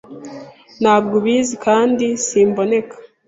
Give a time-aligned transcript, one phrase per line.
[0.81, 2.95] Ntabwo ubizi kandi simboneka